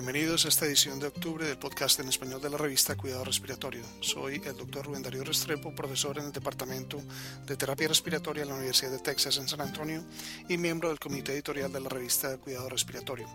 Bienvenidos 0.00 0.46
a 0.46 0.48
esta 0.48 0.64
edición 0.64 0.98
de 0.98 1.08
octubre 1.08 1.44
del 1.44 1.58
podcast 1.58 2.00
en 2.00 2.08
español 2.08 2.40
de 2.40 2.48
la 2.48 2.56
revista 2.56 2.96
Cuidado 2.96 3.22
Respiratorio. 3.22 3.82
Soy 4.00 4.40
el 4.46 4.56
doctor 4.56 4.86
Rubén 4.86 5.02
Darío 5.02 5.22
Restrepo, 5.24 5.74
profesor 5.74 6.16
en 6.16 6.24
el 6.24 6.32
Departamento 6.32 7.02
de 7.44 7.54
Terapia 7.54 7.86
Respiratoria 7.86 8.44
en 8.44 8.48
la 8.48 8.54
Universidad 8.54 8.92
de 8.92 9.00
Texas 9.00 9.36
en 9.36 9.46
San 9.46 9.60
Antonio 9.60 10.02
y 10.48 10.56
miembro 10.56 10.88
del 10.88 10.98
comité 10.98 11.34
editorial 11.34 11.70
de 11.70 11.80
la 11.80 11.90
revista 11.90 12.38
Cuidado 12.38 12.70
Respiratorio. 12.70 13.28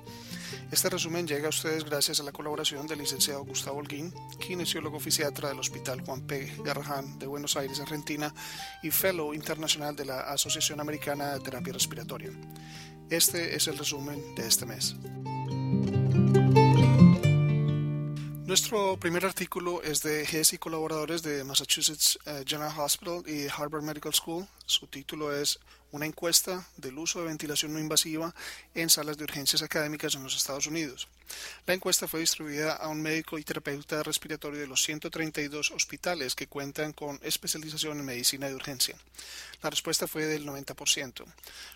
Este 0.71 0.89
resumen 0.89 1.27
llega 1.27 1.45
a 1.45 1.49
ustedes 1.49 1.85
gracias 1.85 2.19
a 2.19 2.23
la 2.23 2.31
colaboración 2.31 2.87
del 2.87 2.97
licenciado 2.97 3.45
Gustavo 3.45 3.77
Holguín, 3.77 4.11
kinesiólogo 4.39 4.99
fisiatra 4.99 5.49
del 5.49 5.59
Hospital 5.59 6.01
Juan 6.01 6.25
P. 6.25 6.51
Garrahan 6.65 7.19
de 7.19 7.27
Buenos 7.27 7.55
Aires, 7.57 7.79
Argentina, 7.79 8.33
y 8.81 8.89
fellow 8.89 9.35
internacional 9.35 9.95
de 9.95 10.05
la 10.05 10.21
Asociación 10.21 10.79
Americana 10.79 11.35
de 11.35 11.41
Terapia 11.41 11.73
Respiratoria. 11.73 12.31
Este 13.11 13.55
es 13.55 13.67
el 13.67 13.77
resumen 13.77 14.33
de 14.33 14.47
este 14.47 14.65
mes. 14.65 14.95
Nuestro 18.55 18.95
primer 18.95 19.25
artículo 19.25 19.83
es 19.83 20.01
de 20.01 20.25
GES 20.25 20.53
y 20.53 20.57
colaboradores 20.57 21.21
de 21.21 21.43
Massachusetts 21.43 22.17
eh, 22.25 22.45
General 22.47 22.71
Hospital 22.79 23.21
y 23.27 23.47
Harvard 23.49 23.83
Medical 23.83 24.13
School. 24.13 24.47
Su 24.67 24.87
título 24.87 25.35
es 25.35 25.59
Una 25.91 26.07
encuesta 26.07 26.67
del 26.77 26.97
uso 26.97 27.19
de 27.19 27.27
ventilación 27.27 27.71
no 27.71 27.79
invasiva 27.79 28.33
en 28.73 28.89
salas 28.89 29.15
de 29.15 29.23
urgencias 29.23 29.61
académicas 29.61 30.15
en 30.15 30.23
los 30.23 30.35
Estados 30.35 30.65
Unidos. 30.65 31.07
La 31.67 31.75
encuesta 31.75 32.07
fue 32.07 32.21
distribuida 32.21 32.73
a 32.73 32.87
un 32.87 32.99
médico 32.99 33.37
y 33.37 33.43
terapeuta 33.43 34.01
respiratorio 34.01 34.59
de 34.59 34.67
los 34.67 34.81
132 34.81 35.69
hospitales 35.69 36.33
que 36.33 36.47
cuentan 36.47 36.93
con 36.93 37.19
especialización 37.21 37.99
en 37.99 38.05
medicina 38.05 38.47
de 38.47 38.55
urgencia. 38.55 38.97
La 39.61 39.69
respuesta 39.69 40.07
fue 40.07 40.25
del 40.25 40.47
90%. 40.47 41.25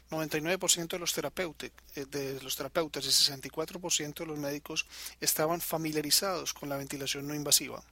99% 0.10 0.88
de 0.88 1.00
los, 1.00 1.16
eh, 1.16 2.40
los 2.42 2.56
terapeutas 2.56 3.06
y 3.06 3.10
64% 3.10 4.14
de 4.16 4.26
los 4.26 4.40
médicos 4.40 4.88
estaban 5.22 5.62
familiarizados 5.62 6.54
con 6.54 6.70
la 6.70 6.78
ventilación 6.78 7.28
no 7.28 7.36
invasiva. 7.36 7.84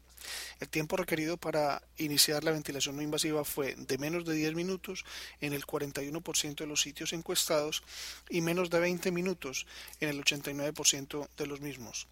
El 0.60 0.70
tiempo 0.70 0.98
requerido 0.98 1.38
para 1.38 1.82
iniciar 1.98 2.44
la 2.44 2.52
ventilación 2.52 2.96
no 2.96 3.02
invasiva 3.02 3.44
fue 3.44 3.76
de 3.76 3.98
menos 3.98 4.26
de 4.26 4.34
10 4.34 4.56
minutos 4.56 5.06
en 5.42 5.54
el 5.54 5.66
41% 5.66 6.56
de 6.56 6.68
los 6.68 6.82
sitios 6.82 7.14
encuestados 7.14 7.84
y 8.30 8.42
menos 8.42 8.70
de 8.70 8.80
20 8.80 9.12
minutos 9.12 9.66
en 10.00 10.10
el 10.10 10.24
89% 10.24 11.28
de 11.38 11.48
los 11.48 11.62
mismos. 11.62 12.08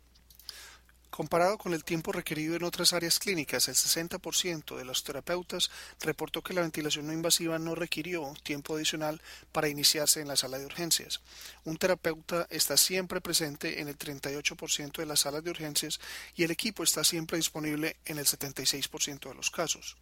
Comparado 1.16 1.58
con 1.58 1.74
el 1.74 1.86
tiempo 1.86 2.12
requerido 2.12 2.58
en 2.58 2.66
otras 2.66 2.92
áreas 2.92 3.20
clínicas, 3.20 3.70
el 3.70 3.76
60% 3.76 4.76
de 4.76 4.84
los 4.84 5.06
terapeutas 5.06 5.72
reportó 6.02 6.42
que 6.42 6.54
la 6.54 6.60
ventilación 6.60 7.08
no 7.08 7.14
invasiva 7.14 7.58
no 7.58 7.74
requirió 7.74 8.34
tiempo 8.44 8.76
adicional 8.76 9.22
para 9.54 9.70
iniciarse 9.70 10.20
en 10.20 10.28
la 10.28 10.36
sala 10.36 10.60
de 10.60 10.66
urgencias. 10.66 11.22
Un 11.64 11.78
terapeuta 11.78 12.48
está 12.50 12.76
siempre 12.76 13.22
presente 13.22 13.80
en 13.80 13.88
el 13.88 13.98
38% 13.98 14.98
de 14.98 15.06
las 15.06 15.22
salas 15.22 15.42
de 15.42 15.52
urgencias 15.52 16.02
y 16.36 16.44
el 16.44 16.52
equipo 16.52 16.84
está 16.84 17.06
siempre 17.06 17.38
disponible 17.38 17.96
en 18.04 18.18
el 18.18 18.26
76% 18.26 19.30
de 19.30 19.36
los 19.36 19.52
casos. 19.52 19.96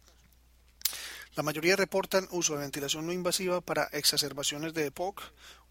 La 1.36 1.42
mayoría 1.42 1.74
reportan 1.74 2.28
uso 2.30 2.54
de 2.54 2.60
ventilación 2.60 3.06
no 3.06 3.12
invasiva 3.12 3.60
para 3.60 3.84
exacerbaciones 3.92 4.72
de 4.72 4.86
EPOC. 4.86 5.20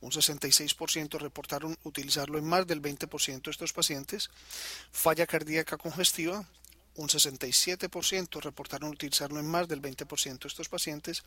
Un 0.01 0.11
66% 0.11 1.17
reportaron 1.19 1.77
utilizarlo 1.83 2.37
en 2.37 2.45
más 2.45 2.67
del 2.67 2.81
20% 2.81 3.43
de 3.43 3.51
estos 3.51 3.71
pacientes. 3.71 4.29
Falla 4.91 5.25
cardíaca 5.25 5.77
congestiva. 5.77 6.43
Un 6.95 7.07
67% 7.07 8.41
reportaron 8.41 8.89
utilizarlo 8.89 9.39
en 9.39 9.47
más 9.47 9.69
del 9.69 9.81
20% 9.81 10.39
de 10.39 10.47
estos 10.49 10.67
pacientes. 10.67 11.23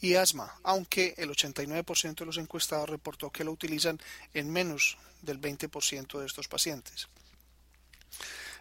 Y 0.00 0.14
asma, 0.14 0.54
aunque 0.62 1.14
el 1.16 1.30
89% 1.30 2.14
de 2.14 2.26
los 2.26 2.38
encuestados 2.38 2.88
reportó 2.88 3.30
que 3.30 3.42
lo 3.42 3.50
utilizan 3.50 4.00
en 4.34 4.52
menos 4.52 4.96
del 5.22 5.40
20% 5.40 6.20
de 6.20 6.26
estos 6.26 6.46
pacientes. 6.46 7.08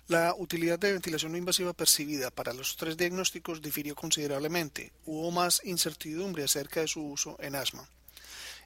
La 0.09 0.36
utilidad 0.38 0.78
de 0.80 0.92
ventilación 0.92 1.32
no 1.32 1.38
invasiva 1.38 1.72
percibida 1.72 2.30
para 2.30 2.53
los 2.53 2.75
tres 2.75 2.97
diagnósticos 2.97 3.62
difirió 3.62 3.96
considerablemente. 3.96 4.91
Hubo 5.06 5.31
más 5.31 5.62
incertidumbre 5.64 6.44
acerca 6.44 6.81
de 6.81 6.90
su 6.90 7.06
uso 7.06 7.38
en 7.40 7.56
asma. 7.56 7.88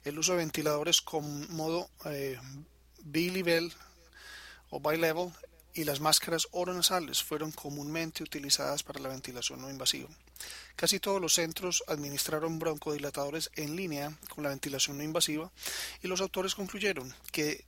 El 0.04 0.18
uso 0.18 0.32
de 0.32 0.38
ventiladores 0.38 1.00
con 1.00 1.48
modo 1.54 1.88
eh, 2.06 2.38
B-level 3.04 3.72
o 4.70 4.80
bi-level 4.80 5.30
y 5.74 5.84
las 5.84 6.00
máscaras 6.00 6.48
oronasales 6.50 7.22
fueron 7.22 7.52
comúnmente 7.52 8.24
utilizadas 8.24 8.82
para 8.82 8.98
la 8.98 9.08
ventilación 9.08 9.60
no 9.60 9.70
invasiva. 9.70 10.08
Casi 10.74 10.98
todos 10.98 11.20
los 11.20 11.34
centros 11.34 11.84
administraron 11.86 12.58
broncodilatadores 12.58 13.50
en 13.54 13.76
línea 13.76 14.12
con 14.28 14.42
la 14.42 14.50
ventilación 14.50 14.98
no 14.98 15.04
invasiva 15.04 15.52
y 16.02 16.08
los 16.08 16.20
autores 16.20 16.56
concluyeron 16.56 17.14
que 17.30 17.64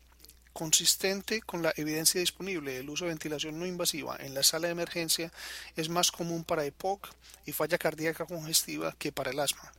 Consistente 0.52 1.40
con 1.42 1.62
la 1.62 1.72
evidencia 1.76 2.20
disponible, 2.20 2.76
el 2.76 2.90
uso 2.90 3.04
de 3.04 3.10
ventilación 3.10 3.58
no 3.58 3.66
invasiva 3.66 4.16
en 4.18 4.34
la 4.34 4.42
sala 4.42 4.66
de 4.66 4.72
emergencia 4.72 5.32
es 5.76 5.88
más 5.88 6.10
común 6.10 6.44
para 6.44 6.64
EPOC 6.64 7.08
y 7.46 7.52
falla 7.52 7.78
cardíaca 7.78 8.26
congestiva 8.26 8.94
que 8.98 9.12
para 9.12 9.30
el 9.30 9.38
asma. 9.38 9.72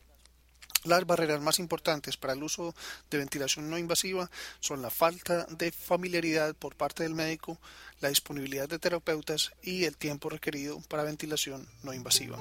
Las 0.84 1.06
barreras 1.06 1.42
más 1.42 1.60
importantes 1.60 2.18
para 2.18 2.34
el 2.34 2.42
uso 2.42 2.74
de 3.12 3.20
ventilación 3.20 3.70
no 3.70 3.78
invasiva 3.78 4.32
son 4.60 4.82
la 4.82 4.90
falta 4.90 5.46
de 5.46 5.72
familiaridad 5.72 6.56
por 6.56 6.76
parte 6.76 7.04
del 7.04 7.14
médico, 7.14 7.60
la 8.00 8.10
disponibilidad 8.10 8.68
de 8.68 8.80
terapeutas 8.80 9.52
y 9.62 9.86
el 9.86 9.96
tiempo 9.96 10.30
requerido 10.30 10.82
para 10.90 11.04
ventilación 11.04 11.68
no 11.84 11.94
invasiva. 11.94 12.40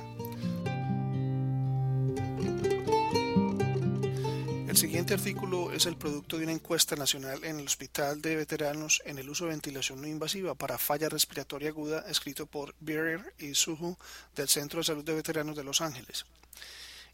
El 4.70 4.76
siguiente 4.76 5.14
artículo 5.14 5.72
es 5.72 5.86
el 5.86 5.96
producto 5.96 6.38
de 6.38 6.44
una 6.44 6.52
encuesta 6.52 6.94
nacional 6.94 7.42
en 7.42 7.58
el 7.58 7.66
Hospital 7.66 8.22
de 8.22 8.36
Veteranos 8.36 9.02
en 9.04 9.18
el 9.18 9.28
uso 9.28 9.44
de 9.44 9.50
ventilación 9.50 10.00
no 10.00 10.06
invasiva 10.06 10.54
para 10.54 10.78
falla 10.78 11.08
respiratoria 11.08 11.70
aguda, 11.70 12.04
escrito 12.08 12.46
por 12.46 12.76
Beer 12.78 13.34
y 13.36 13.56
Suhu 13.56 13.98
del 14.36 14.48
Centro 14.48 14.78
de 14.78 14.84
Salud 14.84 15.02
de 15.02 15.14
Veteranos 15.14 15.56
de 15.56 15.64
Los 15.64 15.80
Ángeles. 15.80 16.24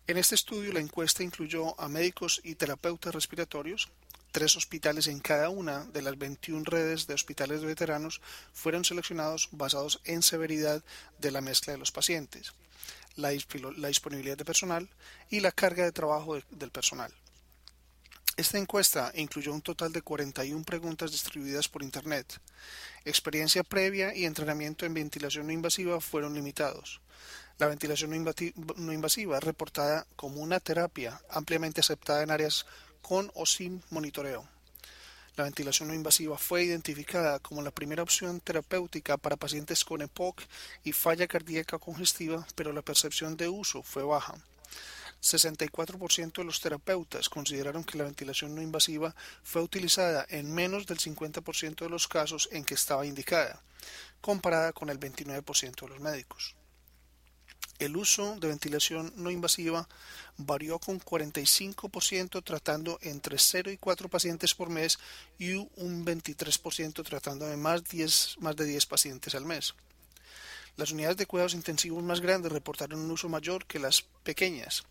En 0.07 0.19
este 0.19 0.35
estudio, 0.35 0.71
la 0.71 0.81
encuesta 0.81 1.23
incluyó 1.23 1.81
a 1.81 1.89
médicos 1.89 2.43
y 2.45 2.57
terapeutas 2.57 3.15
respiratorios. 3.15 3.89
Tres 4.33 4.55
hospitales 4.59 5.07
en 5.07 5.21
cada 5.21 5.49
una 5.49 5.87
de 5.87 6.03
las 6.03 6.19
21 6.19 6.63
redes 6.63 7.07
de 7.07 7.15
hospitales 7.15 7.63
de 7.63 7.69
veteranos 7.69 8.21
fueron 8.53 8.85
seleccionados 8.85 9.49
basados 9.53 10.03
en 10.05 10.21
severidad 10.21 10.85
de 11.19 11.31
la 11.31 11.41
mezcla 11.41 11.73
de 11.73 11.79
los 11.79 11.91
pacientes, 11.91 12.53
la, 13.15 13.31
disponibilidad 13.31 14.37
de 14.37 14.45
personal 14.45 14.91
y 15.31 15.41
la 15.41 15.53
carga 15.53 15.85
de 15.85 15.93
trabajo 15.93 16.39
del 16.51 16.71
personal. 16.71 17.15
Esta 18.37 18.59
encuesta 18.59 19.13
incluyó 19.15 19.55
un 19.55 19.63
total 19.63 19.95
de 19.95 20.03
41 20.03 20.63
preguntas 20.63 21.11
distribuidas 21.11 21.69
por 21.69 21.83
Internet. 21.83 22.39
Experiencia 23.07 23.65
previa 23.65 24.15
y 24.15 24.27
entrenamiento 24.27 24.85
en 24.85 24.93
ventilación 24.93 25.47
no 25.47 25.55
invasiva 25.55 26.03
fueron 26.03 26.35
limitados. 26.35 27.01
La 27.57 27.67
ventilación 27.67 28.11
no 28.11 28.93
invasiva 28.93 29.39
es 29.39 29.43
reportada 29.43 30.07
como 30.17 30.43
una 30.43 30.61
terapia 30.61 31.19
ampliamente 31.31 31.81
aceptada 31.81 32.23
en 32.23 32.31
áreas 32.31 32.67
con 33.01 33.33
o 33.35 33.47
sin 33.47 33.83
monitoreo. 33.89 34.47
La 35.37 35.45
ventilación 35.45 35.89
no 35.89 35.95
invasiva 35.95 36.37
fue 36.37 36.65
identificada 36.65 37.39
como 37.39 37.63
la 37.63 37.71
primera 37.71 38.03
opción 38.03 38.41
terapéutica 38.41 39.17
para 39.17 39.37
pacientes 39.37 39.83
con 39.83 40.03
EPOC 40.03 40.43
y 40.85 40.93
falla 40.93 41.27
cardíaca 41.27 41.79
congestiva, 41.79 42.47
pero 42.55 42.75
la 42.75 42.83
percepción 42.83 43.39
de 43.39 43.49
uso 43.49 43.83
fue 43.83 44.03
baja. 44.03 44.35
64% 45.23 46.33
de 46.33 46.45
los 46.45 46.61
terapeutas 46.61 47.29
consideraron 47.29 47.85
que 47.85 47.99
la 47.99 48.05
ventilación 48.05 48.55
no 48.55 48.63
invasiva 48.63 49.15
fue 49.43 49.63
utilizada 49.63 50.27
en 50.29 50.53
menos 50.55 50.87
del 50.87 50.99
50% 50.99 51.77
de 51.77 51.91
los 51.91 52.09
casos 52.09 52.49
en 52.53 52.65
que 52.65 52.75
estaba 52.75 53.07
indicada, 53.07 53.63
comparada 54.21 54.73
con 54.73 54.91
el 54.91 55.01
29% 55.01 55.81
de 55.81 55.89
los 55.89 56.01
médicos. 56.01 56.55
El 57.79 57.97
uso 57.97 58.37
de 58.37 58.49
ventilación 58.49 59.13
no 59.17 59.31
invasiva 59.31 59.87
varió 60.39 60.79
con 60.79 60.99
45% 60.99 62.43
tratando 62.43 62.99
entre 63.03 63.39
0 63.39 63.71
y 63.71 63.77
4 63.77 64.09
pacientes 64.09 64.55
por 64.55 64.71
mes 64.71 64.99
y 65.39 65.53
un 65.53 66.07
23% 66.07 67.05
tratando 67.05 67.47
de 67.47 67.59
más, 67.59 67.85
10, 67.85 68.37
más 68.41 68.57
de 68.57 68.65
10 68.65 68.87
pacientes 68.87 69.35
al 69.35 69.45
mes. 69.45 69.75
Las 70.77 70.91
unidades 70.91 71.19
de 71.19 71.27
cuidados 71.27 71.55
intensivos 71.55 72.03
más 72.03 72.21
grandes 72.21 72.53
reportaron 72.53 73.01
un 73.01 73.11
uso 73.11 73.29
mayor 73.29 73.67
que 73.67 73.79
las 73.79 74.03
pequeñas, 74.23 74.85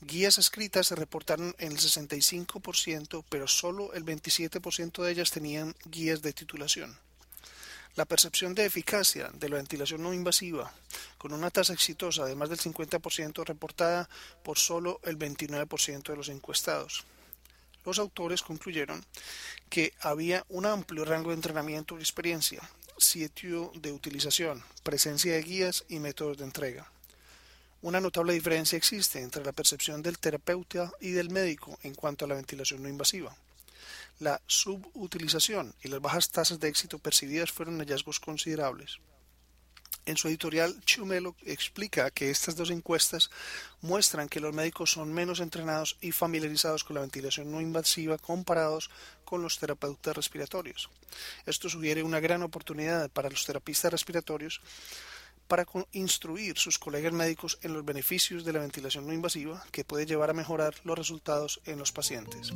Guías 0.00 0.38
escritas 0.38 0.86
se 0.86 0.94
reportaron 0.94 1.56
en 1.58 1.72
el 1.72 1.78
65%, 1.78 3.24
pero 3.28 3.48
solo 3.48 3.92
el 3.94 4.04
27% 4.04 5.02
de 5.02 5.10
ellas 5.10 5.32
tenían 5.32 5.74
guías 5.86 6.22
de 6.22 6.32
titulación. 6.32 6.96
La 7.96 8.04
percepción 8.04 8.54
de 8.54 8.64
eficacia 8.64 9.28
de 9.34 9.48
la 9.48 9.56
ventilación 9.56 10.04
no 10.04 10.14
invasiva, 10.14 10.72
con 11.18 11.32
una 11.32 11.50
tasa 11.50 11.72
exitosa 11.72 12.26
de 12.26 12.36
más 12.36 12.48
del 12.48 12.60
50% 12.60 13.44
reportada 13.44 14.08
por 14.44 14.56
solo 14.56 15.00
el 15.02 15.18
29% 15.18 16.04
de 16.04 16.16
los 16.16 16.28
encuestados. 16.28 17.04
Los 17.84 17.98
autores 17.98 18.42
concluyeron 18.42 19.04
que 19.68 19.94
había 20.00 20.44
un 20.48 20.66
amplio 20.66 21.04
rango 21.06 21.30
de 21.30 21.36
entrenamiento 21.36 21.98
y 21.98 22.02
experiencia, 22.02 22.62
sitio 22.98 23.72
de 23.74 23.90
utilización, 23.90 24.62
presencia 24.84 25.32
de 25.32 25.42
guías 25.42 25.84
y 25.88 25.98
métodos 25.98 26.38
de 26.38 26.44
entrega. 26.44 26.88
Una 27.80 28.00
notable 28.00 28.32
diferencia 28.32 28.76
existe 28.76 29.20
entre 29.20 29.44
la 29.44 29.52
percepción 29.52 30.02
del 30.02 30.18
terapeuta 30.18 30.90
y 31.00 31.12
del 31.12 31.30
médico 31.30 31.78
en 31.84 31.94
cuanto 31.94 32.24
a 32.24 32.28
la 32.28 32.34
ventilación 32.34 32.82
no 32.82 32.88
invasiva. 32.88 33.36
La 34.18 34.40
subutilización 34.48 35.72
y 35.84 35.88
las 35.88 36.00
bajas 36.00 36.30
tasas 36.30 36.58
de 36.58 36.66
éxito 36.66 36.98
percibidas 36.98 37.52
fueron 37.52 37.78
hallazgos 37.78 38.18
considerables. 38.18 38.98
En 40.06 40.16
su 40.16 40.26
editorial, 40.26 40.74
Chumelo 40.86 41.36
explica 41.44 42.10
que 42.10 42.30
estas 42.30 42.56
dos 42.56 42.70
encuestas 42.70 43.30
muestran 43.80 44.28
que 44.28 44.40
los 44.40 44.54
médicos 44.54 44.90
son 44.90 45.12
menos 45.12 45.38
entrenados 45.38 45.98
y 46.00 46.10
familiarizados 46.10 46.82
con 46.82 46.94
la 46.94 47.02
ventilación 47.02 47.52
no 47.52 47.60
invasiva 47.60 48.18
comparados 48.18 48.90
con 49.24 49.40
los 49.40 49.58
terapeutas 49.58 50.16
respiratorios. 50.16 50.90
Esto 51.46 51.68
sugiere 51.68 52.02
una 52.02 52.18
gran 52.18 52.42
oportunidad 52.42 53.08
para 53.10 53.30
los 53.30 53.44
terapistas 53.44 53.92
respiratorios 53.92 54.62
para 55.48 55.66
instruir 55.92 56.58
sus 56.58 56.78
colegas 56.78 57.12
médicos 57.12 57.58
en 57.62 57.72
los 57.72 57.84
beneficios 57.84 58.44
de 58.44 58.52
la 58.52 58.60
ventilación 58.60 59.06
no 59.06 59.14
invasiva 59.14 59.64
que 59.72 59.84
puede 59.84 60.06
llevar 60.06 60.30
a 60.30 60.34
mejorar 60.34 60.74
los 60.84 60.96
resultados 60.96 61.60
en 61.64 61.78
los 61.78 61.90
pacientes. 61.90 62.52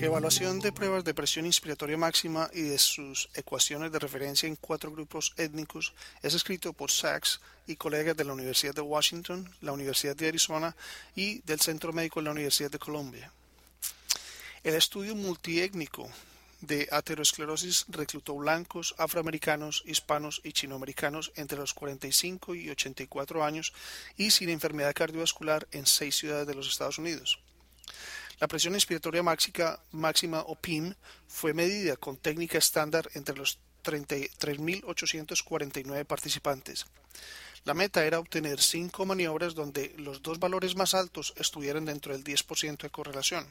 Evaluación 0.00 0.60
de 0.60 0.72
pruebas 0.72 1.04
de 1.04 1.12
presión 1.12 1.44
inspiratoria 1.44 1.98
máxima 1.98 2.48
y 2.54 2.62
de 2.62 2.78
sus 2.78 3.28
ecuaciones 3.34 3.92
de 3.92 3.98
referencia 3.98 4.48
en 4.48 4.56
cuatro 4.56 4.90
grupos 4.90 5.34
étnicos 5.36 5.92
es 6.22 6.32
escrito 6.32 6.72
por 6.72 6.90
Sachs 6.90 7.40
y 7.66 7.76
colegas 7.76 8.16
de 8.16 8.24
la 8.24 8.32
Universidad 8.32 8.74
de 8.74 8.80
Washington, 8.80 9.48
la 9.60 9.72
Universidad 9.72 10.16
de 10.16 10.28
Arizona 10.28 10.74
y 11.14 11.42
del 11.42 11.60
Centro 11.60 11.92
Médico 11.92 12.20
de 12.20 12.24
la 12.24 12.30
Universidad 12.30 12.70
de 12.70 12.78
Columbia. 12.78 13.30
El 14.64 14.74
estudio 14.74 15.14
multiétnico 15.14 16.10
de 16.60 16.88
aterosclerosis 16.90 17.86
reclutó 17.88 18.34
blancos, 18.36 18.94
afroamericanos, 18.98 19.82
hispanos 19.86 20.42
y 20.44 20.52
chinoamericanos 20.52 21.32
entre 21.36 21.56
los 21.58 21.72
45 21.74 22.54
y 22.54 22.70
84 22.70 23.44
años 23.44 23.72
y 24.16 24.30
sin 24.30 24.48
enfermedad 24.50 24.94
cardiovascular 24.94 25.66
en 25.72 25.86
seis 25.86 26.16
ciudades 26.16 26.46
de 26.46 26.54
los 26.54 26.68
Estados 26.68 26.98
Unidos. 26.98 27.40
La 28.38 28.46
presión 28.48 28.74
inspiratoria 28.74 29.22
máxima, 29.22 30.40
o 30.46 30.56
PIM 30.56 30.94
fue 31.28 31.52
medida 31.52 31.96
con 31.96 32.16
técnica 32.16 32.56
estándar 32.56 33.10
entre 33.14 33.36
los 33.36 33.58
33.849 33.84 36.06
participantes. 36.06 36.86
La 37.64 37.74
meta 37.74 38.06
era 38.06 38.18
obtener 38.18 38.58
cinco 38.60 39.04
maniobras 39.04 39.54
donde 39.54 39.94
los 39.98 40.22
dos 40.22 40.38
valores 40.38 40.74
más 40.74 40.94
altos 40.94 41.34
estuvieran 41.36 41.84
dentro 41.84 42.14
del 42.14 42.24
10% 42.24 42.78
de 42.78 42.90
correlación. 42.90 43.46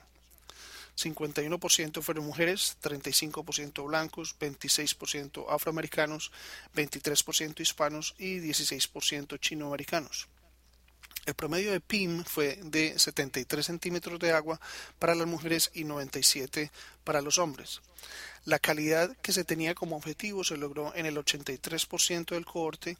51% 1.00 2.02
fueron 2.02 2.26
mujeres, 2.26 2.78
35% 2.82 3.86
blancos, 3.86 4.36
26% 4.40 5.46
afroamericanos, 5.50 6.32
23% 6.76 7.62
hispanos 7.62 8.16
y 8.18 8.40
16% 8.40 9.40
chinoamericanos. 9.40 10.28
El 11.26 11.36
promedio 11.36 11.72
de 11.72 11.80
PIM 11.80 12.24
fue 12.24 12.60
de 12.64 12.98
73 12.98 13.66
centímetros 13.66 14.20
de 14.20 14.32
agua 14.32 14.60
para 14.98 15.16
las 15.16 15.28
mujeres 15.28 15.70
y 15.74 15.84
97 15.84 16.72
para 17.04 17.22
los 17.22 17.38
hombres. 17.38 17.82
La 18.46 18.58
calidad 18.58 19.16
que 19.18 19.34
se 19.34 19.44
tenía 19.44 19.76
como 19.76 19.96
objetivo 19.96 20.44
se 20.44 20.58
logró 20.58 20.94
en 20.96 21.06
el 21.06 21.18
83% 21.18 22.30
del 22.30 22.46
cohorte 22.46 22.98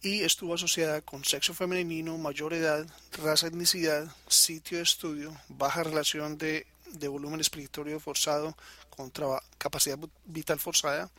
y 0.00 0.22
estuvo 0.22 0.54
asociada 0.54 1.00
con 1.00 1.24
sexo 1.24 1.54
femenino, 1.54 2.18
mayor 2.18 2.54
edad, 2.54 2.86
raza, 3.12 3.48
etnicidad, 3.48 4.12
sitio 4.28 4.78
de 4.78 4.84
estudio, 4.84 5.36
baja 5.48 5.82
relación 5.82 6.38
de, 6.38 6.66
de 6.92 7.08
volumen 7.08 7.40
expiratorio 7.40 8.00
forzado 8.00 8.56
contra 8.90 9.42
capacidad 9.58 9.98
vital 10.24 10.58
forzada 10.58 11.10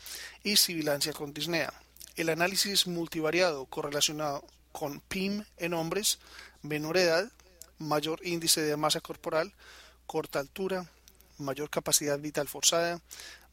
y 0.44 0.56
sibilancia 0.56 1.14
con 1.14 1.34
disnea. 1.34 1.74
El 2.16 2.30
análisis 2.30 2.88
multivariado 2.88 3.66
correlacionado 3.66 4.46
con 4.72 5.00
PIM 5.00 5.44
en 5.58 5.74
hombres, 5.74 6.20
menor 6.62 6.98
edad, 6.98 7.32
mayor 7.78 8.20
índice 8.26 8.62
de 8.62 8.78
masa 8.78 9.02
corporal, 9.02 9.54
corta 10.06 10.40
altura, 10.40 10.90
mayor 11.38 11.70
capacidad 11.70 12.20
vital 12.20 12.48
forzada, 12.48 13.02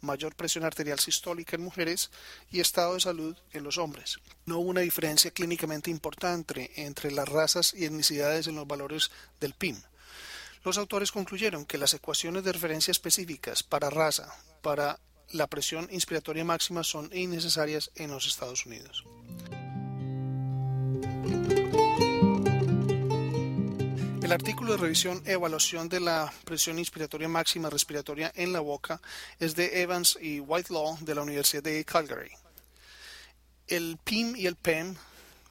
mayor 0.00 0.34
presión 0.34 0.64
arterial 0.64 0.98
sistólica 0.98 1.56
en 1.56 1.62
mujeres 1.62 2.10
y 2.50 2.60
estado 2.60 2.94
de 2.94 3.00
salud 3.00 3.36
en 3.52 3.64
los 3.64 3.78
hombres. 3.78 4.18
No 4.44 4.58
hubo 4.58 4.70
una 4.70 4.80
diferencia 4.80 5.30
clínicamente 5.30 5.90
importante 5.90 6.70
entre 6.76 7.10
las 7.10 7.28
razas 7.28 7.74
y 7.74 7.84
etnicidades 7.84 8.46
en 8.46 8.56
los 8.56 8.66
valores 8.66 9.10
del 9.40 9.54
PIM. 9.54 9.80
Los 10.66 10.78
autores 10.78 11.12
concluyeron 11.12 11.64
que 11.64 11.78
las 11.78 11.94
ecuaciones 11.94 12.42
de 12.42 12.50
referencia 12.50 12.90
específicas 12.90 13.62
para 13.62 13.88
raza, 13.88 14.34
para 14.62 14.98
la 15.30 15.46
presión 15.46 15.86
inspiratoria 15.92 16.44
máxima 16.44 16.82
son 16.82 17.08
innecesarias 17.14 17.92
en 17.94 18.10
los 18.10 18.26
Estados 18.26 18.66
Unidos. 18.66 19.04
El 24.20 24.32
artículo 24.32 24.72
de 24.72 24.78
revisión 24.78 25.22
e 25.24 25.38
evaluación 25.38 25.88
de 25.88 26.00
la 26.00 26.32
presión 26.44 26.80
inspiratoria 26.80 27.28
máxima 27.28 27.70
respiratoria 27.70 28.32
en 28.34 28.52
la 28.52 28.58
boca 28.58 29.00
es 29.38 29.54
de 29.54 29.82
Evans 29.82 30.18
y 30.20 30.40
Whitelaw 30.40 30.98
de 31.00 31.14
la 31.14 31.22
Universidad 31.22 31.62
de 31.62 31.84
Calgary. 31.84 32.32
El 33.68 33.98
PIM 34.02 34.34
y 34.34 34.46
el 34.46 34.56
PEM, 34.56 34.96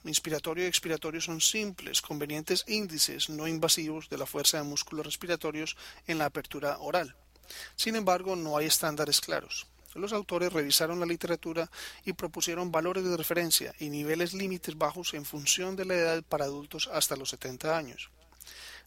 inspiratorio 0.09 0.63
y 0.63 0.67
expiratorio, 0.67 1.21
son 1.21 1.41
simples, 1.41 2.01
convenientes 2.01 2.63
índices 2.67 3.29
no 3.29 3.47
invasivos 3.47 4.09
de 4.09 4.17
la 4.17 4.25
fuerza 4.25 4.57
de 4.57 4.63
músculos 4.63 5.05
respiratorios 5.05 5.77
en 6.07 6.17
la 6.17 6.25
apertura 6.25 6.77
oral. 6.79 7.15
Sin 7.75 7.95
embargo, 7.95 8.35
no 8.35 8.57
hay 8.57 8.67
estándares 8.67 9.21
claros. 9.21 9.67
Los 9.95 10.11
autores 10.11 10.51
revisaron 10.51 10.99
la 10.99 11.05
literatura 11.05 11.71
y 12.03 12.13
propusieron 12.13 12.71
valores 12.71 13.05
de 13.05 13.15
referencia 13.15 13.73
y 13.79 13.89
niveles 13.89 14.33
límites 14.33 14.77
bajos 14.77 15.13
en 15.13 15.23
función 15.23 15.77
de 15.77 15.85
la 15.85 15.95
edad 15.95 16.23
para 16.23 16.45
adultos 16.45 16.89
hasta 16.91 17.15
los 17.15 17.29
70 17.29 17.77
años. 17.77 18.09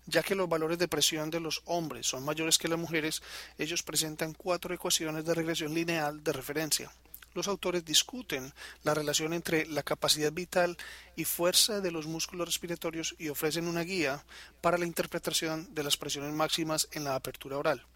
Ya 0.06 0.22
que 0.22 0.34
los 0.34 0.48
valores 0.48 0.78
de 0.78 0.88
presión 0.88 1.30
de 1.30 1.40
los 1.40 1.62
hombres 1.64 2.06
son 2.06 2.24
mayores 2.24 2.58
que 2.58 2.68
las 2.68 2.78
mujeres, 2.78 3.22
ellos 3.56 3.82
presentan 3.82 4.34
cuatro 4.34 4.74
ecuaciones 4.74 5.24
de 5.24 5.34
regresión 5.34 5.72
lineal 5.72 6.22
de 6.22 6.32
referencia. 6.32 6.90
Los 7.38 7.46
autores 7.46 7.84
discuten 7.84 8.52
la 8.82 8.94
relación 8.94 9.32
entre 9.32 9.64
la 9.66 9.84
capacidad 9.84 10.32
vital 10.32 10.76
y 11.14 11.24
fuerza 11.24 11.80
de 11.80 11.92
los 11.92 12.08
músculos 12.08 12.48
respiratorios 12.48 13.14
y 13.16 13.28
ofrecen 13.28 13.68
una 13.68 13.82
guía 13.82 14.24
para 14.60 14.76
la 14.76 14.86
interpretación 14.86 15.72
de 15.72 15.84
las 15.84 15.96
presiones 15.96 16.34
máximas 16.34 16.88
en 16.90 17.04
la 17.04 17.14
apertura 17.14 17.56
oral. 17.56 17.86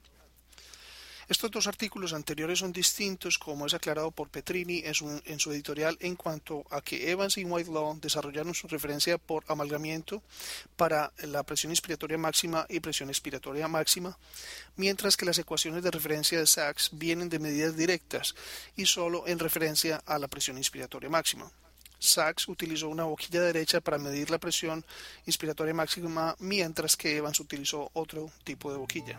Estos 1.32 1.50
dos 1.50 1.66
artículos 1.66 2.12
anteriores 2.12 2.58
son 2.58 2.72
distintos, 2.72 3.38
como 3.38 3.64
es 3.64 3.72
aclarado 3.72 4.10
por 4.10 4.28
Petrini 4.28 4.82
en 4.84 4.92
su, 4.92 5.50
editorial, 5.50 5.96
en 6.00 6.14
cuanto 6.14 6.62
a 6.68 6.82
que 6.82 7.10
Evans 7.10 7.38
y 7.38 7.46
Whitelaw 7.46 7.98
desarrollaron 7.98 8.52
su 8.52 8.68
referencia 8.68 9.16
por 9.16 9.42
amalgamiento 9.48 10.22
para 10.76 11.10
la 11.22 11.42
presión 11.42 11.72
inspiratoria 11.72 12.18
máxima 12.18 12.66
y 12.68 12.80
presión 12.80 13.08
expiratoria 13.08 13.66
máxima, 13.66 14.18
mientras 14.76 15.16
que 15.16 15.24
las 15.24 15.38
ecuaciones 15.38 15.82
de 15.82 15.90
referencia 15.90 16.38
de 16.38 16.46
Sachs 16.46 16.90
vienen 16.92 17.30
de 17.30 17.38
medidas 17.38 17.78
directas 17.78 18.34
y 18.76 18.84
solo 18.84 19.26
en 19.26 19.38
referencia 19.38 20.02
a 20.04 20.18
la 20.18 20.28
presión 20.28 20.58
inspiratoria 20.58 21.08
máxima. 21.08 21.50
Sachs 21.98 22.46
utilizó 22.46 22.90
una 22.90 23.04
boquilla 23.04 23.40
derecha 23.40 23.80
para 23.80 23.96
medir 23.96 24.28
la 24.28 24.36
presión 24.36 24.84
inspiratoria 25.24 25.72
máxima, 25.72 26.36
mientras 26.40 26.94
que 26.94 27.16
Evans 27.16 27.40
utilizó 27.40 27.90
otro 27.94 28.30
tipo 28.44 28.70
de 28.70 28.76
boquilla. 28.76 29.18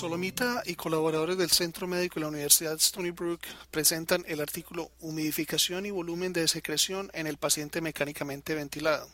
Solomita 0.00 0.62
y 0.64 0.76
colaboradores 0.76 1.36
del 1.36 1.50
Centro 1.50 1.86
Médico 1.86 2.14
de 2.14 2.20
la 2.22 2.28
Universidad 2.28 2.74
Stony 2.76 3.10
Brook 3.10 3.40
presentan 3.70 4.24
el 4.28 4.40
artículo 4.40 4.90
Humidificación 5.00 5.84
y 5.84 5.90
volumen 5.90 6.32
de 6.32 6.48
secreción 6.48 7.10
en 7.12 7.26
el 7.26 7.36
paciente 7.36 7.82
mecánicamente 7.82 8.54
ventilado. 8.54 9.08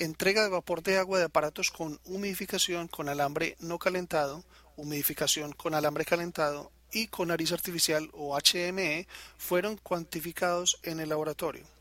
Entrega 0.00 0.42
de 0.42 0.48
vapor 0.48 0.82
de 0.82 0.98
agua 0.98 1.18
de 1.18 1.26
aparatos 1.26 1.70
con 1.70 2.00
humidificación 2.04 2.88
con 2.88 3.08
alambre 3.08 3.56
no 3.60 3.78
calentado, 3.78 4.42
humidificación 4.76 5.52
con 5.52 5.74
alambre 5.74 6.04
calentado 6.04 6.72
y 6.90 7.06
con 7.06 7.28
nariz 7.28 7.52
artificial 7.52 8.10
o 8.14 8.36
HME 8.36 9.06
fueron 9.36 9.76
cuantificados 9.76 10.80
en 10.82 10.98
el 10.98 11.10
laboratorio. 11.10 11.77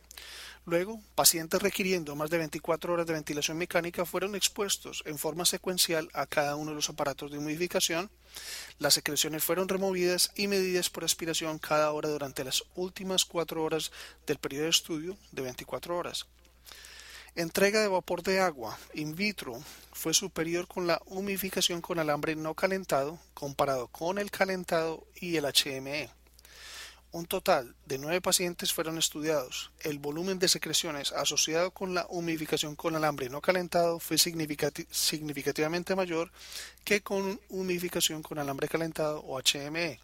Luego, 0.68 1.02
pacientes 1.16 1.62
requiriendo 1.62 2.14
más 2.18 2.30
de 2.30 2.40
24 2.40 2.92
horas 2.92 3.08
de 3.08 3.14
ventilación 3.14 3.58
mecánica 3.58 4.06
fueron 4.06 4.36
expuestos 4.36 5.02
en 5.06 5.18
forma 5.18 5.46
secuencial 5.46 6.10
a 6.14 6.26
cada 6.26 6.58
uno 6.58 6.72
de 6.72 6.76
los 6.76 6.90
aparatos 6.90 7.32
de 7.32 7.38
humidificación. 7.38 8.12
Las 8.78 8.96
secreciones 8.96 9.46
fueron 9.46 9.70
removidas 9.70 10.34
y 10.36 10.48
medidas 10.48 10.90
por 10.90 11.06
aspiración 11.06 11.58
cada 11.58 11.94
hora 11.94 12.10
durante 12.10 12.44
las 12.44 12.66
últimas 12.76 13.24
cuatro 13.24 13.64
horas 13.64 13.94
del 14.26 14.40
periodo 14.40 14.66
de 14.66 14.72
estudio 14.72 15.18
de 15.32 15.44
24 15.44 15.96
horas. 15.96 16.28
Entrega 17.36 17.80
de 17.80 17.88
vapor 17.88 18.22
de 18.22 18.42
agua 18.42 18.78
in 18.94 19.16
vitro 19.16 19.58
fue 19.94 20.14
superior 20.14 20.68
con 20.68 20.86
la 20.86 21.02
humidificación 21.06 21.80
con 21.80 21.98
alambre 21.98 22.36
no 22.36 22.56
calentado 22.56 23.18
comparado 23.34 23.88
con 23.88 24.18
el 24.18 24.32
calentado 24.32 25.08
y 25.16 25.38
el 25.38 25.46
HME. 25.46 26.10
Un 27.18 27.26
total 27.26 27.74
de 27.88 27.98
nueve 27.98 28.22
pacientes 28.22 28.72
fueron 28.72 29.00
estudiados. 29.00 29.72
El 29.80 29.98
volumen 29.98 30.38
de 30.38 30.48
secreciones 30.48 31.12
asociado 31.14 31.72
con 31.72 31.96
la 31.96 32.06
humidificación 32.10 32.76
con 32.76 32.96
alambre 32.96 33.28
no 33.28 33.42
calentado 33.42 33.98
fue 33.98 34.20
significativamente 34.20 35.96
mayor 35.96 36.32
que 36.84 37.02
con 37.02 37.40
humidificación 37.50 38.22
con 38.22 38.38
alambre 38.38 38.68
calentado 38.68 39.22
o 39.22 39.42
HME. 39.42 40.00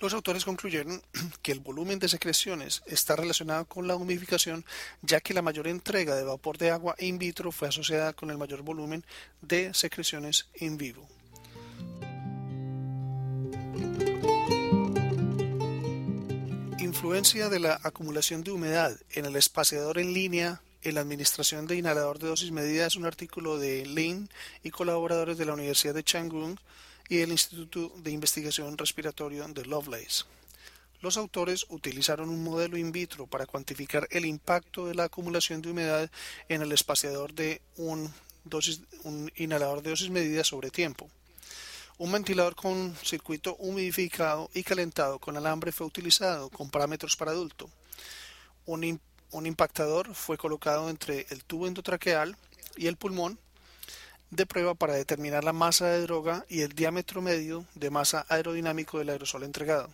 Los 0.00 0.14
autores 0.14 0.46
concluyeron 0.46 1.02
que 1.42 1.52
el 1.52 1.60
volumen 1.60 1.98
de 1.98 2.08
secreciones 2.08 2.82
está 2.86 3.14
relacionado 3.14 3.66
con 3.66 3.86
la 3.86 3.96
humidificación, 3.96 4.64
ya 5.02 5.20
que 5.20 5.34
la 5.34 5.42
mayor 5.42 5.68
entrega 5.68 6.14
de 6.14 6.24
vapor 6.24 6.56
de 6.56 6.70
agua 6.70 6.96
in 7.00 7.18
vitro 7.18 7.52
fue 7.52 7.68
asociada 7.68 8.14
con 8.14 8.30
el 8.30 8.38
mayor 8.38 8.62
volumen 8.62 9.04
de 9.42 9.74
secreciones 9.74 10.48
in 10.58 10.78
vivo. 10.78 11.06
Influencia 16.96 17.50
de 17.50 17.60
la 17.60 17.78
acumulación 17.82 18.42
de 18.42 18.52
humedad 18.52 18.98
en 19.10 19.26
el 19.26 19.36
espaciador 19.36 19.98
en 19.98 20.14
línea 20.14 20.62
en 20.80 20.94
la 20.94 21.02
administración 21.02 21.66
de 21.66 21.76
inhalador 21.76 22.18
de 22.18 22.28
dosis 22.28 22.50
medida 22.50 22.86
es 22.86 22.96
un 22.96 23.04
artículo 23.04 23.58
de 23.58 23.84
Lin 23.84 24.30
y 24.64 24.70
colaboradores 24.70 25.36
de 25.36 25.44
la 25.44 25.52
Universidad 25.52 25.92
de 25.92 26.02
Changgung 26.02 26.56
y 27.10 27.18
el 27.18 27.32
Instituto 27.32 27.92
de 27.98 28.12
Investigación 28.12 28.78
Respiratorio 28.78 29.46
de 29.46 29.66
Lovelace. 29.66 30.24
Los 31.02 31.18
autores 31.18 31.66
utilizaron 31.68 32.30
un 32.30 32.42
modelo 32.42 32.78
in 32.78 32.92
vitro 32.92 33.26
para 33.26 33.44
cuantificar 33.44 34.08
el 34.10 34.24
impacto 34.24 34.86
de 34.86 34.94
la 34.94 35.04
acumulación 35.04 35.60
de 35.60 35.72
humedad 35.72 36.10
en 36.48 36.62
el 36.62 36.72
espaciador 36.72 37.34
de 37.34 37.60
un, 37.76 38.10
un 39.04 39.30
inhalador 39.36 39.82
de 39.82 39.90
dosis 39.90 40.08
medida 40.08 40.44
sobre 40.44 40.70
tiempo. 40.70 41.10
Un 41.98 42.12
ventilador 42.12 42.54
con 42.54 42.94
circuito 43.02 43.56
humidificado 43.56 44.50
y 44.52 44.64
calentado 44.64 45.18
con 45.18 45.38
alambre 45.38 45.72
fue 45.72 45.86
utilizado 45.86 46.50
con 46.50 46.68
parámetros 46.68 47.16
para 47.16 47.30
adulto. 47.30 47.70
Un, 48.66 49.00
impactador 49.32 50.14
fue 50.14 50.36
colocado 50.36 50.90
entre 50.90 51.26
el 51.30 51.42
tubo 51.44 51.66
endotraqueal 51.66 52.36
y 52.76 52.88
el 52.88 52.98
pulmón 52.98 53.38
de 54.28 54.44
prueba 54.44 54.74
para 54.74 54.92
determinar 54.92 55.42
la 55.42 55.54
masa 55.54 55.86
de 55.86 56.02
droga 56.02 56.44
y 56.50 56.60
el 56.60 56.74
diámetro 56.74 57.22
medio 57.22 57.64
de 57.74 57.88
masa 57.88 58.26
aerodinámico 58.28 58.98
del 58.98 59.08
aerosol 59.08 59.44
entregado. 59.44 59.88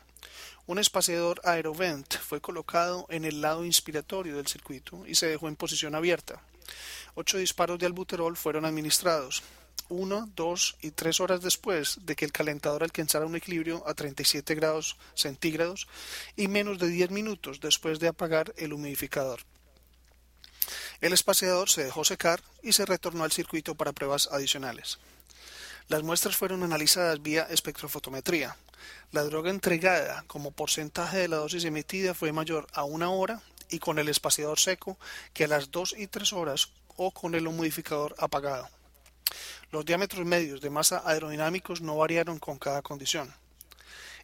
Un 0.67 0.81
espaciador 0.81 1.41
aerovent 1.45 2.17
fue 2.17 2.41
colocado 2.41 3.07
en 3.11 3.25
el 3.25 3.41
lado 3.41 3.65
inspiratorio 3.65 4.37
del 4.37 4.49
circuito 4.49 5.07
y 5.07 5.15
se 5.15 5.29
dejó 5.29 5.47
en 5.47 5.55
posición 5.55 5.95
abierta. 5.95 6.43
Ocho 7.15 7.39
disparos 7.39 7.79
de 7.79 7.87
albuterol 7.87 8.37
fueron 8.37 8.65
administrados, 8.65 9.45
uno, 9.93 10.29
dos 10.35 10.77
y 10.81 10.91
tres 10.91 11.21
horas 11.21 11.43
después 11.43 11.99
de 12.03 12.17
que 12.17 12.25
el 12.25 12.33
calentador 12.33 12.83
alcanzara 12.83 13.27
un 13.27 13.37
equilibrio 13.37 13.87
a 13.87 13.95
37 13.95 14.55
grados 14.55 14.97
centígrados 15.15 15.87
y 16.37 16.49
menos 16.49 16.79
de 16.79 16.89
10 16.89 17.11
minutos 17.11 17.61
después 17.61 18.01
de 18.01 18.09
apagar 18.09 18.53
el 18.57 18.73
humidificador. 18.73 19.41
El 21.01 21.13
espaciador 21.13 21.69
se 21.69 21.85
dejó 21.85 22.05
secar 22.05 22.43
y 22.63 22.73
se 22.73 22.87
retornó 22.87 23.25
al 23.25 23.33
circuito 23.33 23.75
para 23.75 23.93
pruebas 23.93 24.29
adicionales. 24.31 24.99
Las 25.89 26.03
muestras 26.03 26.37
fueron 26.37 26.63
analizadas 26.63 27.23
vía 27.23 27.47
espectrofotometría. 27.51 28.57
La 29.11 29.25
droga 29.25 29.51
entregada 29.51 30.25
como 30.27 30.53
porcentaje 30.53 31.19
de 31.19 31.29
la 31.29 31.37
dosis 31.37 31.65
emitida 31.65 32.15
fue 32.15 32.33
mayor 32.33 32.67
a 32.73 32.85
una 32.85 33.11
hora 33.11 33.43
y 33.69 33.79
con 33.79 33.99
el 33.99 34.09
espaciador 34.09 34.59
seco 34.59 34.99
que 35.35 35.45
a 35.45 35.49
las 35.49 35.71
dos 35.71 35.95
y 35.97 36.07
tres 36.07 36.33
horas 36.33 36.71
o 36.97 37.11
con 37.11 37.35
el 37.35 37.47
humidificador 37.47 38.15
apagado. 38.19 38.69
Los 39.71 39.85
diámetros 39.85 40.27
medios 40.27 40.61
de 40.61 40.71
masa 40.71 41.03
aerodinámicos 41.05 41.81
no 41.81 41.97
variaron 41.97 42.39
con 42.39 42.59
cada 42.59 42.83
condición. 42.83 43.35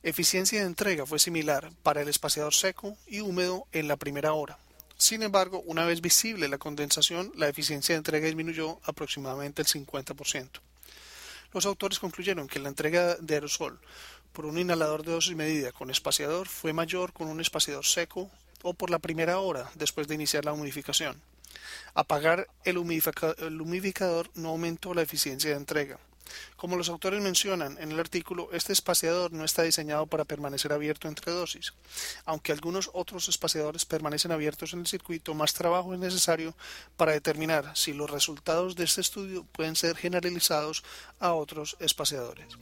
Eficiencia 0.02 0.60
de 0.60 0.66
entrega 0.66 1.06
fue 1.06 1.18
similar 1.18 1.72
para 1.82 2.02
el 2.02 2.08
espaciador 2.08 2.54
seco 2.54 2.96
y 3.06 3.20
húmedo 3.20 3.66
en 3.72 3.88
la 3.88 3.96
primera 3.96 4.32
hora. 4.32 4.58
Sin 4.96 5.22
embargo, 5.22 5.62
una 5.66 5.84
vez 5.84 6.00
visible 6.00 6.48
la 6.48 6.58
condensación, 6.58 7.32
la 7.36 7.48
eficiencia 7.48 7.94
de 7.94 7.98
entrega 7.98 8.26
disminuyó 8.26 8.80
aproximadamente 8.84 9.62
el 9.62 9.68
50%. 9.68 10.60
Los 11.52 11.66
autores 11.66 11.98
concluyeron 11.98 12.46
que 12.46 12.58
la 12.58 12.68
entrega 12.68 13.16
de 13.16 13.34
aerosol 13.34 13.80
por 14.32 14.44
un 14.44 14.58
inhalador 14.58 15.04
de 15.04 15.12
dosis 15.12 15.34
medida 15.34 15.72
con 15.72 15.90
espaciador 15.90 16.46
fue 16.46 16.72
mayor 16.72 17.12
con 17.12 17.28
un 17.28 17.40
espaciador 17.40 17.84
seco 17.84 18.30
o 18.62 18.74
por 18.74 18.90
la 18.90 18.98
primera 18.98 19.38
hora 19.38 19.70
después 19.74 20.06
de 20.08 20.14
iniciar 20.14 20.44
la 20.44 20.52
humidificación. 20.52 21.20
Apagar 21.94 22.48
el 22.64 22.78
humidificador 22.78 24.30
no 24.34 24.50
aumentó 24.50 24.94
la 24.94 25.02
eficiencia 25.02 25.50
de 25.50 25.56
entrega. 25.56 25.98
Como 26.56 26.76
los 26.76 26.88
autores 26.88 27.22
mencionan 27.22 27.78
en 27.80 27.92
el 27.92 28.00
artículo, 28.00 28.50
este 28.52 28.72
espaciador 28.72 29.32
no 29.32 29.44
está 29.44 29.62
diseñado 29.62 30.06
para 30.06 30.25
permanecer 30.25 30.72
abierto 30.72 31.08
entre 31.08 31.32
dosis. 31.32 31.72
Aunque 32.25 32.52
algunos 32.52 32.90
otros 32.92 33.28
espaciadores 33.28 33.84
permanecen 33.84 34.32
abiertos 34.32 34.72
en 34.72 34.80
el 34.80 34.87
circuito, 34.87 35.34
más 35.34 35.54
trabajo 35.54 35.94
es 35.94 36.00
necesario 36.00 36.54
para 36.96 37.12
determinar 37.12 37.76
si 37.76 37.92
los 37.92 38.10
resultados 38.10 38.76
de 38.76 38.84
este 38.84 39.00
estudio 39.00 39.44
pueden 39.52 39.76
ser 39.76 39.96
generalizados 39.96 40.84
a 41.18 41.32
otros 41.32 41.76
espaciadores. 41.80 42.58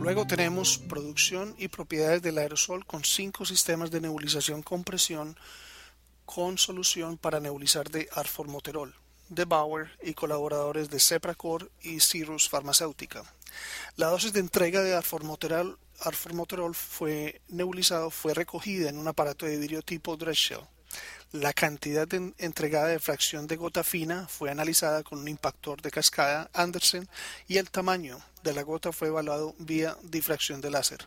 Luego 0.00 0.26
tenemos 0.26 0.78
producción 0.78 1.54
y 1.58 1.68
propiedades 1.68 2.22
del 2.22 2.38
aerosol 2.38 2.86
con 2.86 3.04
cinco 3.04 3.44
sistemas 3.44 3.90
de 3.90 4.00
nebulización 4.00 4.62
con 4.62 4.82
presión 4.82 5.36
con 6.24 6.56
solución 6.56 7.18
para 7.18 7.38
nebulizar 7.38 7.90
de 7.90 8.08
arformoterol, 8.14 8.94
de 9.28 9.44
Bauer 9.44 9.90
y 10.02 10.14
colaboradores 10.14 10.88
de 10.88 11.00
Cepracor 11.00 11.70
y 11.82 12.00
Cirrus 12.00 12.48
Farmacéutica. 12.48 13.24
La 13.96 14.06
dosis 14.06 14.32
de 14.32 14.40
entrega 14.40 14.80
de 14.82 14.94
arformoterol, 14.94 15.78
arformoterol 16.00 16.74
fue 16.74 17.42
nebulizado 17.48 18.10
fue 18.10 18.32
recogida 18.32 18.88
en 18.88 18.96
un 18.96 19.06
aparato 19.06 19.44
de 19.44 19.58
vidrio 19.58 19.82
tipo 19.82 20.16
Drexel. 20.16 20.60
La 21.32 21.52
cantidad 21.52 22.08
entregada 22.38 22.88
de 22.88 22.98
fracción 22.98 23.46
de 23.46 23.56
gota 23.56 23.84
fina 23.84 24.26
fue 24.26 24.50
analizada 24.50 25.04
con 25.04 25.20
un 25.20 25.28
impactor 25.28 25.80
de 25.80 25.92
cascada 25.92 26.50
Anderson 26.52 27.08
y 27.46 27.58
el 27.58 27.70
tamaño 27.70 28.20
de 28.42 28.52
la 28.52 28.62
gota 28.62 28.90
fue 28.90 29.08
evaluado 29.08 29.54
vía 29.58 29.96
difracción 30.02 30.60
de 30.60 30.70
láser. 30.70 31.06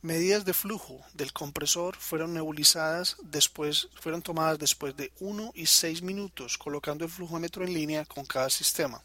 Medidas 0.00 0.44
de 0.44 0.54
flujo 0.54 1.00
del 1.14 1.32
compresor 1.32 1.94
fueron 1.96 2.34
nebulizadas 2.34 3.16
después, 3.22 3.88
fueron 4.00 4.22
tomadas 4.22 4.58
después 4.58 4.96
de 4.96 5.12
1 5.20 5.52
y 5.54 5.66
6 5.66 6.02
minutos 6.02 6.58
colocando 6.58 7.04
el 7.04 7.10
flujómetro 7.10 7.64
en 7.64 7.74
línea 7.74 8.04
con 8.04 8.24
cada 8.24 8.50
sistema. 8.50 9.02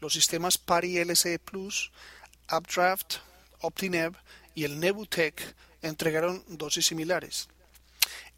Los 0.00 0.12
sistemas 0.12 0.58
PARI 0.58 0.98
LC 0.98 1.38
Plus, 1.38 1.92
Updraft, 2.52 3.16
OptiNeb 3.60 4.14
y 4.54 4.64
el 4.64 4.78
Nebutec 4.78 5.54
entregaron 5.80 6.44
dosis 6.48 6.86
similares. 6.86 7.48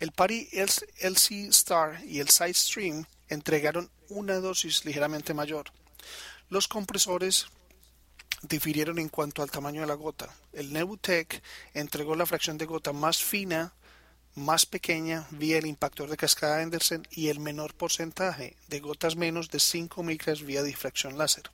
El 0.01 0.13
PARI 0.13 0.49
LC 0.53 1.49
Star 1.51 2.03
y 2.07 2.21
el 2.21 2.31
SideStream 2.31 3.05
entregaron 3.29 3.91
una 4.09 4.37
dosis 4.37 4.87
ligeramente 4.87 5.35
mayor. 5.35 5.73
Los 6.49 6.69
compresores 6.69 7.49
difirieron 8.41 8.99
en 8.99 9.11
cuanto 9.11 9.43
al 9.43 9.51
tamaño 9.51 9.83
de 9.83 9.87
la 9.87 9.95
gota. 9.95 10.35
El 10.55 10.73
Nebutec 10.73 11.43
entregó 11.75 12.17
la 12.17 12.25
fracción 12.25 12.57
de 12.57 12.65
gota 12.65 12.95
más 12.95 13.23
fina, 13.23 13.75
más 14.35 14.65
pequeña 14.65 15.27
vía 15.33 15.59
el 15.59 15.67
impactor 15.67 16.09
de 16.09 16.17
cascada 16.17 16.63
Anderson 16.63 17.07
y 17.11 17.29
el 17.29 17.39
menor 17.39 17.75
porcentaje 17.75 18.57
de 18.69 18.81
gotas 18.81 19.17
menos 19.17 19.51
de 19.51 19.61
5 19.61 20.03
micras 20.03 20.41
vía 20.41 20.63
difracción 20.63 21.19
láser. 21.19 21.51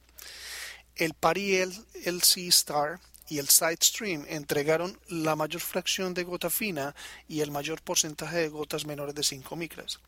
El 0.94 1.14
Pari 1.14 1.56
LC 1.56 2.46
Star 2.46 3.00
y 3.28 3.38
el 3.38 3.49
Sidestream 3.49 4.25
entregaron 4.28 4.99
la 5.09 5.37
mayor 5.37 5.61
fracción 5.61 6.14
de 6.14 6.25
gota 6.25 6.50
fina 6.50 6.95
y 7.28 7.40
el 7.40 7.50
mayor 7.50 7.83
porcentaje 7.83 8.38
de 8.38 8.49
gotas 8.49 8.87
menores 8.87 9.14
de 9.14 9.23
5 9.23 9.56
micras. 9.56 10.00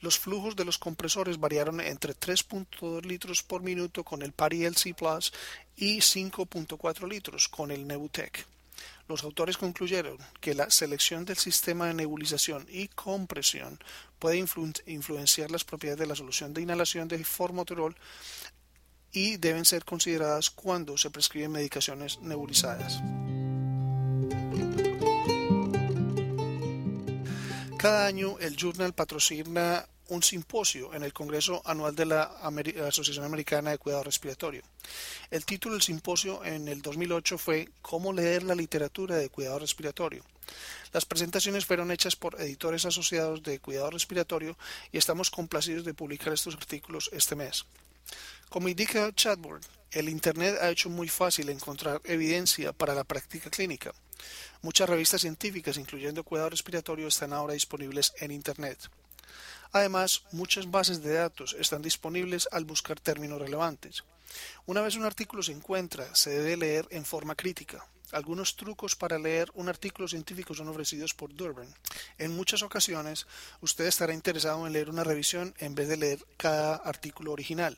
Los 0.00 0.18
flujos 0.18 0.56
de 0.56 0.64
los 0.64 0.78
compresores 0.78 1.38
variaron 1.38 1.80
entre 1.80 2.14
3.2 2.14 3.04
litros 3.04 3.42
por 3.42 3.62
minuto 3.62 4.04
con 4.04 4.22
el 4.22 4.32
Pari 4.32 4.64
LC 4.64 4.94
Plus 4.94 5.32
y 5.76 5.98
5.4 5.98 7.08
litros 7.08 7.48
con 7.48 7.70
el 7.70 7.86
Nebutec. 7.86 8.46
Los 9.08 9.22
autores 9.22 9.56
concluyeron 9.56 10.18
que 10.40 10.54
la 10.54 10.70
selección 10.70 11.24
del 11.24 11.36
sistema 11.36 11.86
de 11.86 11.94
nebulización 11.94 12.66
y 12.70 12.88
compresión 12.88 13.78
puede 14.18 14.44
influenciar 14.86 15.50
las 15.50 15.64
propiedades 15.64 16.00
de 16.00 16.06
la 16.06 16.16
solución 16.16 16.54
de 16.54 16.62
inhalación 16.62 17.06
de 17.08 17.22
formoterol 17.24 17.94
y 19.14 19.36
deben 19.38 19.64
ser 19.64 19.84
consideradas 19.84 20.50
cuando 20.50 20.98
se 20.98 21.08
prescriben 21.08 21.52
medicaciones 21.52 22.20
nebulizadas. 22.20 23.00
Cada 27.78 28.06
año 28.06 28.38
el 28.40 28.56
Journal 28.56 28.92
patrocina 28.92 29.86
un 30.08 30.22
simposio 30.22 30.92
en 30.94 31.02
el 31.02 31.12
Congreso 31.12 31.62
Anual 31.64 31.94
de 31.94 32.06
la 32.06 32.22
Asociación 32.86 33.24
Americana 33.24 33.70
de 33.70 33.78
Cuidado 33.78 34.04
Respiratorio. 34.04 34.62
El 35.30 35.44
título 35.44 35.74
del 35.74 35.82
simposio 35.82 36.44
en 36.44 36.68
el 36.68 36.82
2008 36.82 37.38
fue 37.38 37.68
Cómo 37.80 38.12
leer 38.12 38.42
la 38.42 38.54
literatura 38.54 39.16
de 39.16 39.30
cuidado 39.30 39.58
respiratorio. 39.58 40.24
Las 40.92 41.06
presentaciones 41.06 41.64
fueron 41.64 41.90
hechas 41.90 42.16
por 42.16 42.40
editores 42.40 42.84
asociados 42.84 43.42
de 43.42 43.58
cuidado 43.60 43.90
respiratorio 43.90 44.56
y 44.92 44.98
estamos 44.98 45.30
complacidos 45.30 45.84
de 45.84 45.94
publicar 45.94 46.32
estos 46.32 46.54
artículos 46.54 47.10
este 47.12 47.34
mes. 47.34 47.64
Como 48.48 48.68
indica 48.68 49.12
Chadbourne, 49.14 49.66
el 49.90 50.08
Internet 50.08 50.58
ha 50.60 50.70
hecho 50.70 50.90
muy 50.90 51.08
fácil 51.08 51.48
encontrar 51.48 52.00
evidencia 52.04 52.72
para 52.72 52.94
la 52.94 53.04
práctica 53.04 53.50
clínica. 53.50 53.92
Muchas 54.62 54.88
revistas 54.88 55.22
científicas, 55.22 55.76
incluyendo 55.76 56.24
cuidado 56.24 56.50
respiratorio, 56.50 57.08
están 57.08 57.32
ahora 57.32 57.54
disponibles 57.54 58.12
en 58.18 58.30
Internet. 58.30 58.78
Además, 59.72 60.22
muchas 60.32 60.70
bases 60.70 61.02
de 61.02 61.14
datos 61.14 61.56
están 61.58 61.82
disponibles 61.82 62.48
al 62.52 62.64
buscar 62.64 63.00
términos 63.00 63.40
relevantes. 63.40 64.04
Una 64.66 64.80
vez 64.80 64.96
un 64.96 65.04
artículo 65.04 65.42
se 65.42 65.52
encuentra, 65.52 66.14
se 66.14 66.30
debe 66.30 66.56
leer 66.56 66.86
en 66.90 67.04
forma 67.04 67.34
crítica. 67.34 67.86
Algunos 68.12 68.54
trucos 68.54 68.94
para 68.94 69.18
leer 69.18 69.50
un 69.54 69.68
artículo 69.68 70.06
científico 70.06 70.54
son 70.54 70.68
ofrecidos 70.68 71.14
por 71.14 71.34
Durban. 71.34 71.66
En 72.18 72.36
muchas 72.36 72.62
ocasiones, 72.62 73.26
usted 73.60 73.86
estará 73.86 74.14
interesado 74.14 74.66
en 74.66 74.72
leer 74.72 74.88
una 74.88 75.02
revisión 75.02 75.54
en 75.58 75.74
vez 75.74 75.88
de 75.88 75.96
leer 75.96 76.24
cada 76.36 76.76
artículo 76.76 77.32
original. 77.32 77.76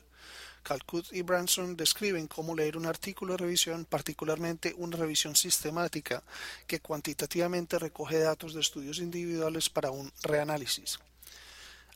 Calcutt 0.61 1.13
y 1.13 1.21
Branson 1.21 1.77
describen 1.77 2.27
cómo 2.27 2.53
leer 2.53 2.77
un 2.77 2.85
artículo 2.85 3.33
de 3.33 3.37
revisión, 3.37 3.85
particularmente 3.85 4.75
una 4.77 4.97
revisión 4.97 5.35
sistemática 5.35 6.21
que 6.67 6.81
cuantitativamente 6.81 7.79
recoge 7.79 8.19
datos 8.19 8.53
de 8.53 8.61
estudios 8.61 8.99
individuales 8.99 9.69
para 9.69 9.91
un 9.91 10.11
reanálisis. 10.23 10.99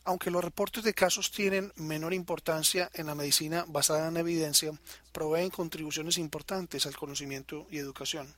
Aunque 0.04 0.30
los 0.30 0.42
reportes 0.42 0.82
de 0.82 0.94
casos 0.94 1.30
tienen 1.30 1.72
menor 1.76 2.12
importancia 2.12 2.90
en 2.94 3.06
la 3.06 3.14
medicina 3.14 3.64
basada 3.68 4.08
en 4.08 4.16
evidencia, 4.16 4.72
proveen 5.12 5.50
contribuciones 5.50 6.18
importantes 6.18 6.86
al 6.86 6.96
conocimiento 6.96 7.66
y 7.70 7.78
educación. 7.78 8.34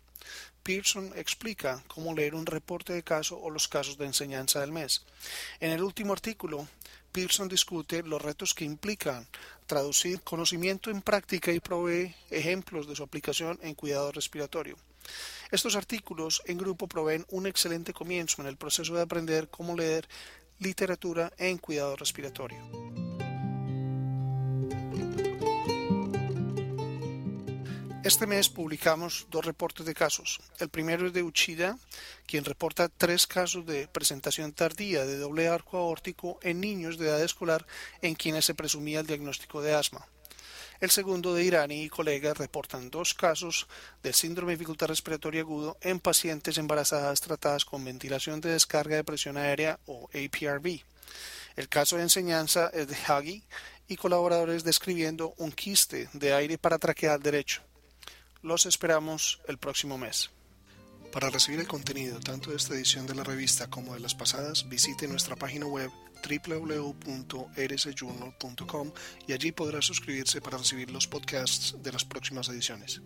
Pearson 0.62 1.12
explica 1.16 1.82
cómo 1.86 2.14
leer 2.14 2.34
un 2.34 2.46
reporte 2.46 2.92
de 2.92 3.02
caso 3.02 3.38
o 3.38 3.50
los 3.50 3.68
casos 3.68 3.98
de 3.98 4.06
enseñanza 4.06 4.60
del 4.60 4.72
mes. 4.72 5.04
En 5.60 5.70
el 5.70 5.82
último 5.82 6.12
artículo, 6.12 6.66
Pearson 7.12 7.48
discute 7.48 8.02
los 8.02 8.20
retos 8.20 8.54
que 8.54 8.64
implican 8.64 9.26
traducir 9.66 10.20
conocimiento 10.22 10.90
en 10.90 11.02
práctica 11.02 11.52
y 11.52 11.60
provee 11.60 12.14
ejemplos 12.30 12.88
de 12.88 12.96
su 12.96 13.02
aplicación 13.02 13.58
en 13.62 13.74
cuidado 13.74 14.12
respiratorio. 14.12 14.76
Estos 15.50 15.76
artículos 15.76 16.42
en 16.46 16.58
grupo 16.58 16.88
proveen 16.88 17.26
un 17.28 17.46
excelente 17.46 17.92
comienzo 17.92 18.40
en 18.40 18.48
el 18.48 18.56
proceso 18.56 18.94
de 18.94 19.02
aprender 19.02 19.48
cómo 19.48 19.76
leer 19.76 20.08
literatura 20.64 21.32
en 21.38 21.58
cuidado 21.58 21.94
respiratorio. 21.94 22.58
Este 28.02 28.26
mes 28.26 28.50
publicamos 28.50 29.26
dos 29.30 29.46
reportes 29.46 29.86
de 29.86 29.94
casos. 29.94 30.40
El 30.58 30.68
primero 30.68 31.06
es 31.06 31.14
de 31.14 31.22
Uchida, 31.22 31.78
quien 32.26 32.44
reporta 32.44 32.90
tres 32.90 33.26
casos 33.26 33.64
de 33.64 33.88
presentación 33.88 34.52
tardía 34.52 35.06
de 35.06 35.16
doble 35.16 35.48
arco 35.48 35.78
aórtico 35.78 36.38
en 36.42 36.60
niños 36.60 36.98
de 36.98 37.08
edad 37.08 37.22
escolar 37.22 37.66
en 38.02 38.14
quienes 38.14 38.44
se 38.44 38.54
presumía 38.54 39.00
el 39.00 39.06
diagnóstico 39.06 39.62
de 39.62 39.74
asma. 39.74 40.06
El 40.80 40.90
segundo 40.90 41.34
de 41.34 41.44
Irani 41.44 41.84
y 41.84 41.88
colegas 41.88 42.36
reportan 42.36 42.90
dos 42.90 43.14
casos 43.14 43.68
de 44.02 44.12
síndrome 44.12 44.52
de 44.52 44.56
dificultad 44.56 44.88
respiratoria 44.88 45.42
agudo 45.42 45.78
en 45.80 46.00
pacientes 46.00 46.58
embarazadas 46.58 47.20
tratadas 47.20 47.64
con 47.64 47.84
ventilación 47.84 48.40
de 48.40 48.50
descarga 48.50 48.96
de 48.96 49.04
presión 49.04 49.36
aérea 49.36 49.78
o 49.86 50.08
APRV. 50.08 50.80
El 51.56 51.68
caso 51.68 51.96
de 51.96 52.02
enseñanza 52.02 52.70
es 52.74 52.88
de 52.88 52.96
Hagi 53.06 53.44
y 53.86 53.96
colaboradores 53.96 54.64
describiendo 54.64 55.34
un 55.38 55.52
quiste 55.52 56.08
de 56.12 56.34
aire 56.34 56.58
para 56.58 56.78
traqueal 56.78 57.22
derecho. 57.22 57.62
Los 58.42 58.66
esperamos 58.66 59.40
el 59.46 59.58
próximo 59.58 59.96
mes. 59.96 60.30
Para 61.12 61.30
recibir 61.30 61.60
el 61.60 61.68
contenido 61.68 62.18
tanto 62.18 62.50
de 62.50 62.56
esta 62.56 62.74
edición 62.74 63.06
de 63.06 63.14
la 63.14 63.22
revista 63.22 63.70
como 63.70 63.94
de 63.94 64.00
las 64.00 64.16
pasadas, 64.16 64.68
visite 64.68 65.06
nuestra 65.06 65.36
página 65.36 65.66
web 65.66 65.90
www.rsjournal.com 66.24 68.92
y 69.26 69.32
allí 69.32 69.52
podrá 69.52 69.80
suscribirse 69.82 70.40
para 70.40 70.58
recibir 70.58 70.90
los 70.90 71.06
podcasts 71.06 71.76
de 71.82 71.92
las 71.92 72.04
próximas 72.04 72.48
ediciones. 72.48 73.02